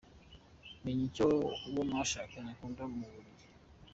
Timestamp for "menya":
0.83-1.03